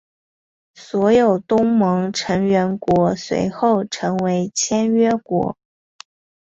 [0.73, 5.55] 所有东盟成员国随后成为签约国。